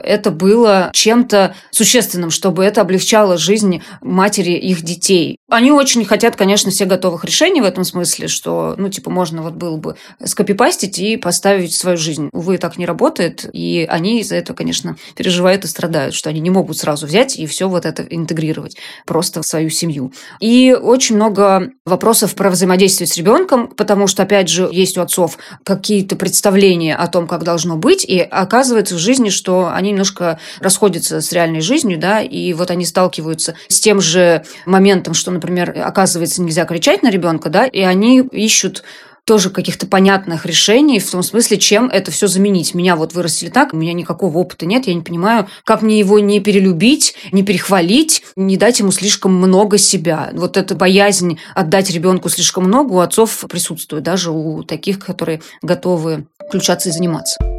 [0.03, 5.37] это было чем-то существенным существенным, чтобы это облегчало жизнь матери их детей.
[5.49, 9.53] Они очень хотят, конечно, все готовых решений в этом смысле, что, ну, типа, можно вот
[9.53, 12.29] было бы скопипастить и поставить свою жизнь.
[12.31, 16.49] Увы, так не работает, и они из-за этого, конечно, переживают и страдают, что они не
[16.49, 20.13] могут сразу взять и все вот это интегрировать просто в свою семью.
[20.39, 25.37] И очень много вопросов про взаимодействие с ребенком, потому что, опять же, есть у отцов
[25.63, 31.21] какие-то представления о том, как должно быть, и оказывается в жизни, что они немножко расходятся
[31.21, 35.73] с реальной жизнью, жизнью, да, и вот они сталкиваются с тем же моментом, что, например,
[35.83, 38.83] оказывается, нельзя кричать на ребенка, да, и они ищут
[39.25, 42.75] тоже каких-то понятных решений, в том смысле, чем это все заменить.
[42.75, 46.19] Меня вот вырастили так, у меня никакого опыта нет, я не понимаю, как мне его
[46.19, 50.29] не перелюбить, не перехвалить, не дать ему слишком много себя.
[50.33, 56.27] Вот эта боязнь отдать ребенку слишком много у отцов присутствует, даже у таких, которые готовы
[56.47, 57.54] включаться и заниматься.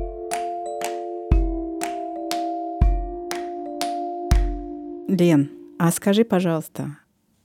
[5.09, 6.99] Лен, а скажи, пожалуйста,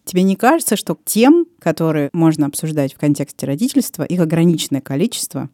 [0.06, 5.50] тебе не кажется, что тем, которые можно обсуждать в контексте родительства, их ограниченное количество,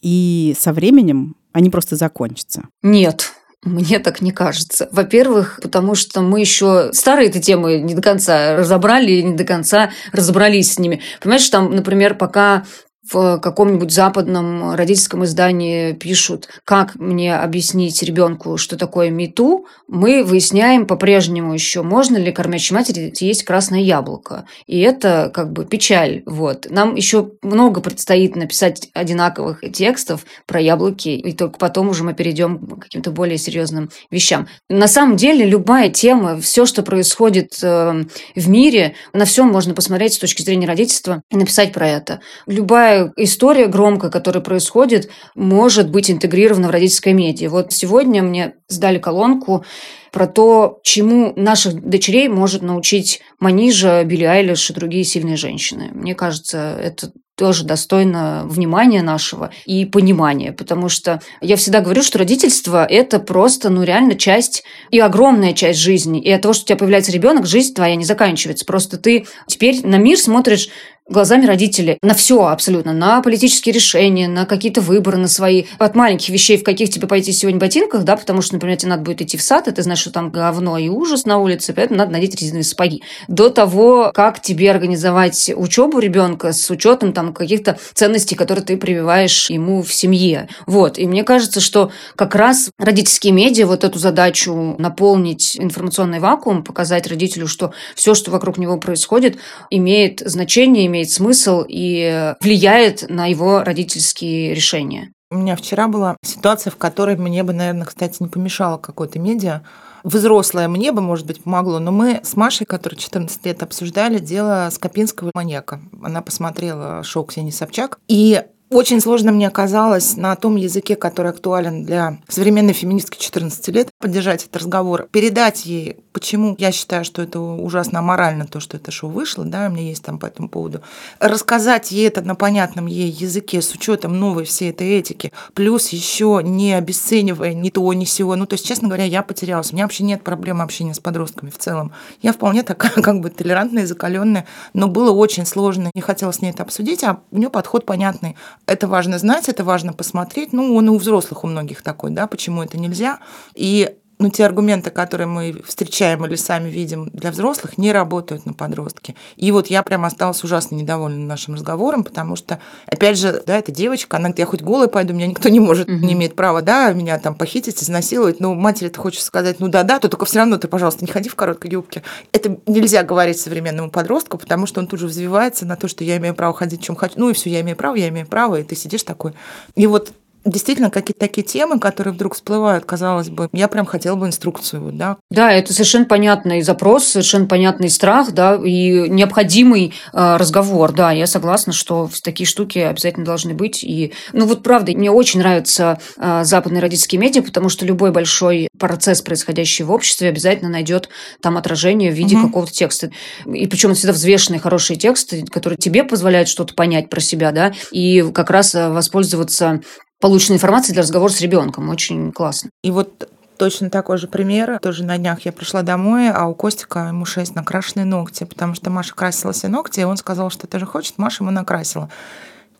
[0.00, 2.68] и со временем они просто закончатся?
[2.82, 3.32] Нет,
[3.62, 4.88] мне так не кажется.
[4.92, 9.90] Во-первых, потому что мы еще старые эти темы не до конца разобрали, не до конца
[10.12, 11.02] разобрались с ними.
[11.20, 12.64] Понимаешь, там, например, пока
[13.08, 20.86] в каком-нибудь западном родительском издании пишут, как мне объяснить ребенку, что такое мету, мы выясняем
[20.86, 24.44] по-прежнему еще, можно ли кормящей матери есть красное яблоко.
[24.66, 26.22] И это как бы печаль.
[26.26, 26.66] Вот.
[26.68, 32.58] Нам еще много предстоит написать одинаковых текстов про яблоки, и только потом уже мы перейдем
[32.58, 34.46] к каким-то более серьезным вещам.
[34.68, 38.04] На самом деле любая тема, все, что происходит э,
[38.36, 42.20] в мире, на всем можно посмотреть с точки зрения родительства и написать про это.
[42.46, 47.50] Любая любая история громкая, которая происходит, может быть интегрирована в родительское медиа.
[47.50, 49.64] Вот сегодня мне сдали колонку
[50.12, 55.90] про то, чему наших дочерей может научить Манижа, Билли Айлиш и другие сильные женщины.
[55.92, 62.18] Мне кажется, это тоже достойно внимания нашего и понимания, потому что я всегда говорю, что
[62.18, 66.20] родительство– это просто, ну, реально часть и огромная часть жизни.
[66.20, 68.66] И от того, что у тебя появляется ребенок, жизнь твоя не заканчивается.
[68.66, 70.68] Просто ты теперь на мир смотришь
[71.10, 76.28] глазами родителей на все абсолютно, на политические решения, на какие-то выборы, на свои, от маленьких
[76.28, 79.36] вещей, в каких тебе пойти сегодня ботинках, да, потому что, например, тебе надо будет идти
[79.36, 82.34] в сад, и ты знаешь, что там говно и ужас на улице, поэтому надо надеть
[82.40, 83.02] резиновые сапоги.
[83.28, 89.50] До того, как тебе организовать учебу ребенка с учетом там каких-то ценностей, которые ты прививаешь
[89.50, 90.48] ему в семье.
[90.66, 90.98] Вот.
[90.98, 97.06] И мне кажется, что как раз родительские медиа вот эту задачу наполнить информационный вакуум, показать
[97.06, 99.38] родителю, что все, что вокруг него происходит,
[99.70, 105.12] имеет значение, имеет смысл и влияет на его родительские решения.
[105.32, 109.62] У меня вчера была ситуация, в которой мне бы, наверное, кстати, не помешало какое-то медиа.
[110.04, 114.68] Взрослое мне бы, может быть, помогло, но мы с Машей, которая 14 лет обсуждали дело
[114.70, 115.80] Скопинского маньяка.
[116.02, 121.84] Она посмотрела шоу Ксении Собчак, и очень сложно мне оказалось на том языке, который актуален
[121.84, 127.40] для современной феминистки 14 лет, поддержать этот разговор, передать ей, почему я считаю, что это
[127.40, 130.82] ужасно аморально, то, что это шоу вышло, да, у меня есть там по этому поводу,
[131.18, 136.40] рассказать ей это на понятном ей языке с учетом новой всей этой этики, плюс еще
[136.42, 138.36] не обесценивая ни то, ни сего.
[138.36, 139.72] Ну, то есть, честно говоря, я потерялась.
[139.72, 141.92] У меня вообще нет проблем общения с подростками в целом.
[142.22, 145.90] Я вполне такая, как бы, толерантная, закаленная, но было очень сложно.
[145.94, 149.64] Не хотела с ней это обсудить, а у нее подход понятный это важно знать, это
[149.64, 150.52] важно посмотреть.
[150.52, 153.18] Ну, он и у взрослых у многих такой, да, почему это нельзя.
[153.54, 158.52] И ну, те аргументы, которые мы встречаем или сами видим для взрослых, не работают на
[158.52, 159.16] подростке.
[159.36, 163.72] И вот я прям осталась ужасно недовольна нашим разговором, потому что, опять же, да, эта
[163.72, 167.18] девочка, она, я хоть голая пойду, меня никто не может, не имеет права, да, меня
[167.18, 168.40] там похитить, изнасиловать.
[168.40, 171.30] Ну, матери ты хочешь сказать, ну да-да, то только все равно ты, пожалуйста, не ходи
[171.30, 172.02] в короткой юбке.
[172.32, 176.18] Это нельзя говорить современному подростку, потому что он тут же взвивается на то, что я
[176.18, 177.14] имею право ходить, чем хочу.
[177.16, 179.32] Ну и все, я имею право, я имею право, и ты сидишь такой.
[179.76, 180.12] И вот
[180.44, 185.18] действительно какие-то такие темы, которые вдруг всплывают, казалось бы, я прям хотела бы инструкцию, да.
[185.30, 191.26] Да, это совершенно понятный запрос, совершенно понятный страх, да, и необходимый э, разговор, да, я
[191.26, 196.44] согласна, что такие штуки обязательно должны быть, и, ну вот правда, мне очень нравятся э,
[196.44, 201.08] западные родительские медиа, потому что любой большой процесс, происходящий в обществе, обязательно найдет
[201.42, 202.46] там отражение в виде угу.
[202.46, 203.10] какого-то текста,
[203.46, 208.22] и причем всегда взвешенные, хорошие тексты, которые тебе позволяют что-то понять про себя, да, и
[208.32, 209.80] как раз э, воспользоваться
[210.20, 211.88] полученной информации для разговора с ребенком.
[211.88, 212.70] Очень классно.
[212.82, 214.78] И вот точно такой же пример.
[214.80, 218.90] Тоже на днях я пришла домой, а у Костика ему шесть накрашенные ногти, потому что
[218.90, 222.08] Маша красила себе ногти, и он сказал, что тоже хочет, Маша ему накрасила.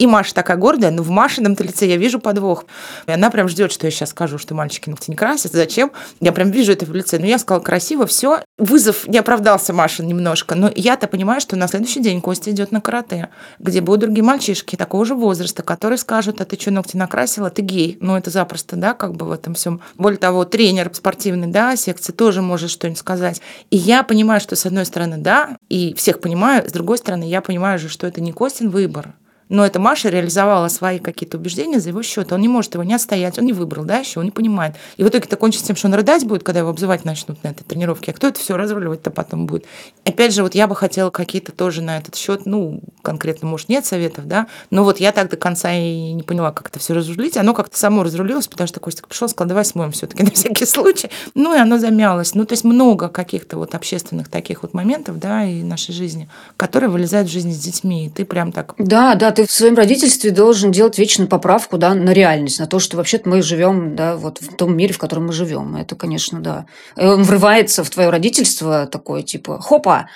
[0.00, 2.64] И Маша такая гордая, но в Машином-то лице я вижу подвох.
[3.06, 5.52] И она прям ждет, что я сейчас скажу, что мальчики ногти не красят.
[5.52, 5.92] Зачем?
[6.20, 7.18] Я прям вижу это в лице.
[7.18, 8.40] Но я сказала красиво, все.
[8.56, 10.54] Вызов не оправдался Маша немножко.
[10.54, 14.74] Но я-то понимаю, что на следующий день Костя идет на карате, где будут другие мальчишки
[14.74, 17.98] такого же возраста, которые скажут, а ты что, ногти накрасила, ты гей.
[18.00, 19.82] Ну, это запросто, да, как бы в этом всем.
[19.96, 23.42] Более того, тренер спортивный, да, секции тоже может что-нибудь сказать.
[23.68, 27.42] И я понимаю, что с одной стороны, да, и всех понимаю, с другой стороны, я
[27.42, 29.12] понимаю же, что это не Костин выбор.
[29.50, 32.32] Но эта Маша реализовала свои какие-то убеждения за его счет.
[32.32, 34.76] Он не может его не отстоять, он не выбрал, да, еще он не понимает.
[34.96, 37.48] И в итоге это кончится тем, что он рыдать будет, когда его обзывать начнут на
[37.48, 38.12] этой тренировке.
[38.12, 39.66] А кто это все разруливать-то потом будет?
[40.04, 43.84] Опять же, вот я бы хотела какие-то тоже на этот счет, ну, конкретно, может, нет
[43.84, 47.36] советов, да, но вот я так до конца и не поняла, как это все разрулить.
[47.36, 51.10] Оно как-то само разрулилось, потому что Костик пришел, сказал, давай смоем все-таки на всякий случай.
[51.34, 52.34] Ну, и оно замялось.
[52.34, 56.88] Ну, то есть много каких-то вот общественных таких вот моментов, да, и нашей жизни, которые
[56.90, 58.06] вылезают в жизни с детьми.
[58.06, 58.74] И ты прям так...
[58.78, 62.78] Да, да, ты в своем родительстве должен делать вечную поправку да, на реальность, на то,
[62.78, 65.76] что вообще-то мы живем да, вот в том мире, в котором мы живем.
[65.76, 66.66] Это, конечно, да.
[66.96, 70.08] Он врывается в твое родительство такое, типа, хопа,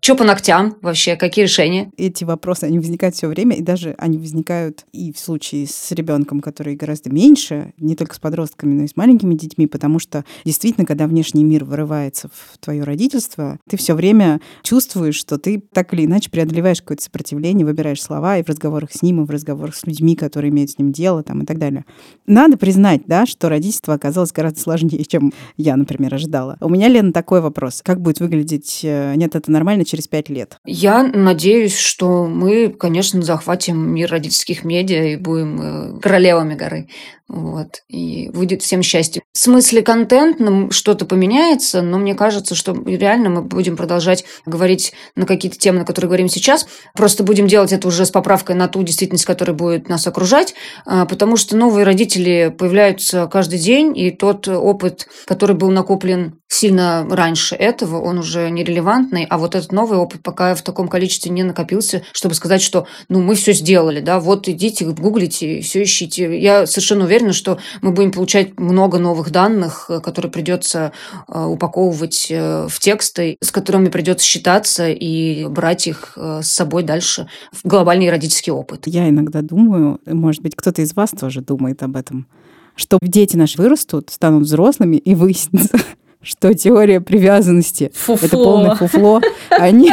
[0.00, 1.16] Что по ногтям вообще?
[1.16, 1.90] Какие решения?
[1.96, 6.40] Эти вопросы, они возникают все время, и даже они возникают и в случае с ребенком,
[6.40, 10.86] который гораздо меньше, не только с подростками, но и с маленькими детьми, потому что действительно,
[10.86, 16.04] когда внешний мир вырывается в твое родительство, ты все время чувствуешь, что ты так или
[16.04, 19.84] иначе преодолеваешь какое-то сопротивление, выбираешь слова и в разговорах с ним, и в разговорах с
[19.84, 21.84] людьми, которые имеют с ним дело, там, и так далее.
[22.24, 26.56] Надо признать, да, что родительство оказалось гораздо сложнее, чем я, например, ожидала.
[26.60, 27.82] У меня, Лена, такой вопрос.
[27.84, 30.56] Как будет выглядеть э, «Нет, это нормально» через пять лет?
[30.64, 35.60] Я надеюсь, что мы, конечно, захватим мир родительских медиа и будем
[35.96, 36.88] э, королевами горы.
[37.28, 37.82] Вот.
[37.88, 39.22] И будет всем счастье.
[39.34, 45.26] В смысле контентном что-то поменяется, но мне кажется, что реально мы будем продолжать говорить на
[45.26, 46.66] какие-то темы, на которые говорим сейчас.
[46.94, 50.54] Просто будем делать это уже с поправкой на ту действительность, которая будет нас окружать,
[50.86, 57.06] а, потому что новые родители появляются каждый день, и тот опыт, который был накоплен сильно
[57.10, 61.44] раньше этого, он уже нерелевантный, а вот этот новый опыт пока в таком количестве не
[61.44, 66.38] накопился, чтобы сказать, что ну мы все сделали, да, вот идите, гуглите, все ищите.
[66.40, 70.92] Я совершенно уверена, что мы будем получать много новых данных, э, которые придется
[71.28, 77.28] э, упаковывать э, в тексты, с которыми придется считаться и брать их с собой дальше
[77.52, 78.86] в глобальный родительский опыт.
[78.86, 82.26] Я иногда думаю, может быть, кто-то из вас тоже думает об этом,
[82.74, 85.78] что дети наши вырастут, станут взрослыми и выяснится,
[86.22, 88.26] что теория привязанности фуфло.
[88.26, 89.20] это полное фуфло.
[89.50, 89.92] Они,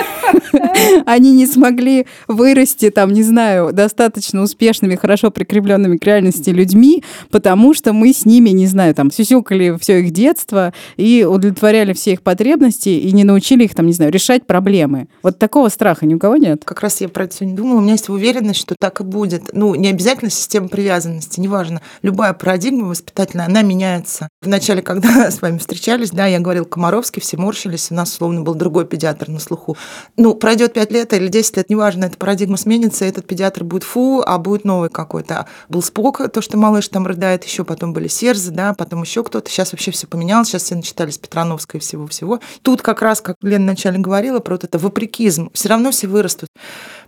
[1.05, 7.73] они не смогли вырасти, там, не знаю, достаточно успешными, хорошо прикрепленными к реальности людьми, потому
[7.73, 12.21] что мы с ними, не знаю, там, сюсюкали все их детство и удовлетворяли все их
[12.21, 15.07] потребности и не научили их, там, не знаю, решать проблемы.
[15.21, 16.63] Вот такого страха ни у кого нет.
[16.65, 17.77] Как раз я про это сегодня думала.
[17.77, 19.51] У меня есть уверенность, что так и будет.
[19.53, 21.81] Ну, не обязательно система привязанности, неважно.
[22.01, 24.27] Любая парадигма воспитательная, она меняется.
[24.41, 28.55] Вначале, когда с вами встречались, да, я говорил Комаровский, все морщились, у нас словно был
[28.55, 29.77] другой педиатр на слуху.
[30.17, 34.23] Ну, пройдет 5 лет или 10 лет, неважно, эта парадигма сменится, этот педиатр будет фу,
[34.25, 35.45] а будет новый какой-то.
[35.67, 39.49] Был Спок, то, что малыш там рыдает, еще потом были Серзы, да, потом еще кто-то.
[39.49, 42.39] Сейчас вообще все поменялось, сейчас все начитались Петрановской и всего-всего.
[42.61, 45.49] Тут как раз, как Лена вначале говорила, про вот это вопрекизм.
[45.53, 46.49] Все равно все вырастут.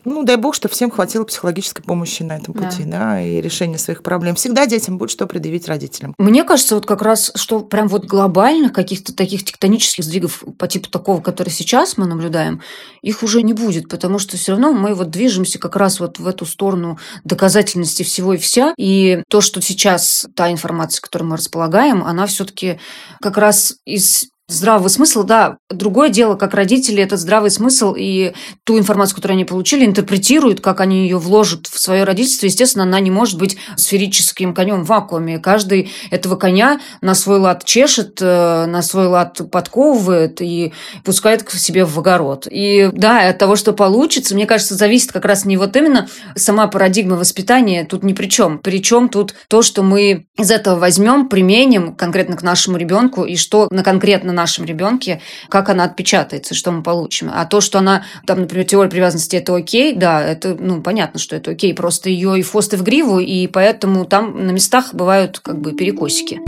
[0.05, 3.77] Ну, дай бог, что всем хватило психологической помощи на этом пути, да, да и решения
[3.77, 4.35] своих проблем.
[4.35, 6.13] Всегда детям будет что предъявить родителям.
[6.17, 10.89] Мне кажется, вот как раз, что прям вот глобальных каких-то таких тектонических сдвигов по типу
[10.89, 12.61] такого, который сейчас мы наблюдаем,
[13.01, 16.27] их уже не будет, потому что все равно мы вот движемся как раз вот в
[16.27, 18.73] эту сторону доказательности всего и вся.
[18.77, 22.79] И то, что сейчас та информация, которой мы располагаем, она все-таки
[23.21, 25.57] как раз из Здравый смысл, да.
[25.69, 28.31] Другое дело, как родители этот здравый смысл и
[28.63, 32.45] ту информацию, которую они получили, интерпретируют, как они ее вложат в свое родительство.
[32.45, 35.39] Естественно, она не может быть сферическим конем в вакууме.
[35.39, 40.71] Каждый этого коня на свой лад чешет, э, на свой лад подковывает и
[41.03, 42.47] пускает к себе в огород.
[42.49, 46.67] И да, от того, что получится, мне кажется, зависит как раз не вот именно сама
[46.67, 48.59] парадигма воспитания тут ни при чем.
[48.59, 53.67] Причем тут то, что мы из этого возьмем, применим конкретно к нашему ребенку и что
[53.71, 57.29] на конкретно нашем ребенке, как она отпечатается, что мы получим.
[57.33, 61.35] А то, что она, там, например, теория привязанности это окей, да, это, ну, понятно, что
[61.35, 65.59] это окей, просто ее и фосты в гриву, и поэтому там на местах бывают как
[65.59, 66.39] бы перекосики.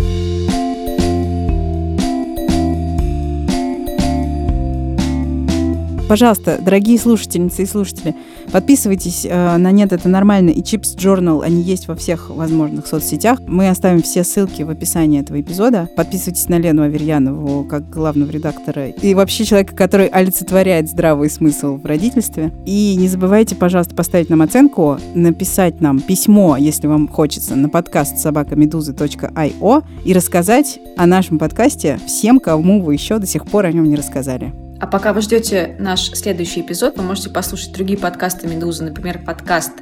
[6.10, 8.16] Пожалуйста, дорогие слушательницы и слушатели,
[8.52, 13.40] подписывайтесь э, на «Нет, это нормально» и Chips Journal, они есть во всех возможных соцсетях.
[13.46, 15.88] Мы оставим все ссылки в описании этого эпизода.
[15.96, 21.86] Подписывайтесь на Лену Аверьянову как главного редактора и вообще человека, который олицетворяет здравый смысл в
[21.86, 22.52] родительстве.
[22.66, 28.18] И не забывайте, пожалуйста, поставить нам оценку, написать нам письмо, если вам хочется, на подкаст
[28.18, 33.88] собакамедузы.io и рассказать о нашем подкасте всем, кому вы еще до сих пор о нем
[33.88, 34.69] не рассказали.
[34.80, 39.74] А пока вы ждете наш следующий эпизод, вы можете послушать другие подкасты «Медузы», например, подкаст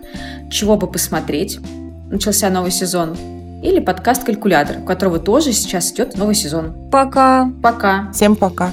[0.50, 1.60] «Чего бы посмотреть»,
[2.10, 3.16] начался новый сезон,
[3.62, 6.90] или подкаст «Калькулятор», у которого тоже сейчас идет новый сезон.
[6.92, 7.52] Пока!
[7.62, 8.12] Пока!
[8.12, 8.72] Всем пока!